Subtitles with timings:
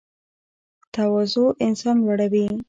[0.95, 2.45] تواضع انسان لوړوي